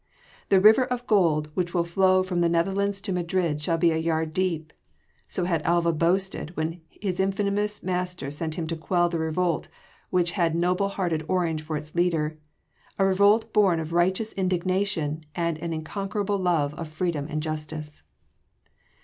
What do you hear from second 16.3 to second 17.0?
love of